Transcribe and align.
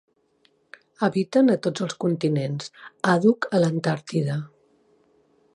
Habiten 1.07 1.51
a 1.55 1.57
tots 1.67 1.85
els 1.87 1.97
continents, 2.05 2.73
àdhuc 3.17 3.49
a 3.59 3.63
l'Antàrtida. 3.65 4.43